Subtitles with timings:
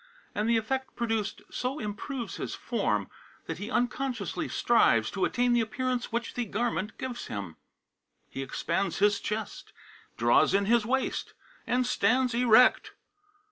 [0.33, 3.07] And the effect produced so improves his form
[3.45, 7.55] that he unconsciously strives to attain the appearance which the garment gives him;
[8.27, 9.73] he expands his chest,
[10.17, 11.35] draws in his waist,
[11.67, 12.93] and stands erect."